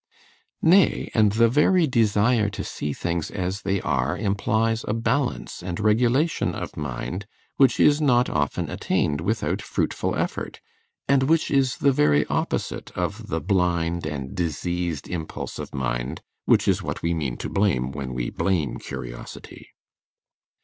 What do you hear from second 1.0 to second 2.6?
and the very desire